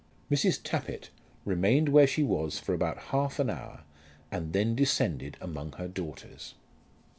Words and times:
Mrs. 0.31 0.59
Tappitt 0.63 1.11
remained 1.45 1.89
where 1.89 2.07
she 2.07 2.23
was 2.23 2.57
for 2.57 2.73
about 2.73 2.97
half 3.13 3.37
an 3.37 3.51
hour 3.51 3.81
and 4.31 4.51
then 4.51 4.73
descended 4.73 5.37
among 5.39 5.73
her 5.73 5.87
daughters. 5.87 6.55